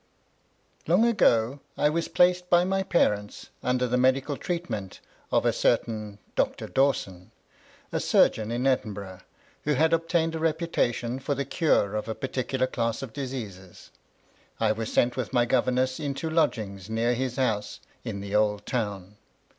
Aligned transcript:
Long 0.87 1.05
ago 1.05 1.59
I 1.77 1.89
was 1.91 2.07
placed 2.07 2.49
by 2.49 2.63
my 2.63 2.81
parents 2.81 3.49
under 3.61 3.85
the 3.87 3.99
medical 3.99 4.35
treatment 4.35 4.99
of 5.31 5.45
a 5.45 5.53
certain 5.53 6.17
Mr. 6.35 6.73
Dawson, 6.73 7.29
a 7.91 7.99
sur 7.99 8.27
geon 8.29 8.51
in 8.51 8.65
Edinburgh, 8.65 9.21
who 9.63 9.75
had 9.75 9.93
obtained 9.93 10.33
a 10.33 10.39
reputation 10.39 11.19
for 11.19 11.35
the 11.35 11.45
cure 11.45 11.93
of 11.93 12.07
a 12.07 12.15
particular 12.15 12.65
class 12.65 13.03
of 13.03 13.13
diseases. 13.13 13.91
I 14.59 14.71
was 14.71 14.91
sent 14.91 15.15
with 15.15 15.33
my 15.33 15.45
governess 15.45 15.99
into 15.99 16.31
lodgings 16.31 16.89
near 16.89 17.13
his 17.13 17.35
house, 17.35 17.79
in 18.03 18.21
the 18.21 18.33
Old 18.33 18.65
Town. 18.65 19.17